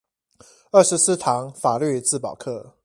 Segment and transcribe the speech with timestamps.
[0.71, 2.73] 二十四堂法律自保課